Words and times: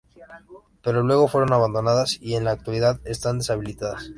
Pero 0.81 1.03
luego 1.03 1.27
fueron 1.27 1.53
abandonadas 1.53 2.17
y 2.19 2.33
en 2.33 2.45
la 2.45 2.53
actualidad 2.53 2.99
están 3.05 3.37
deshabitadas. 3.37 4.09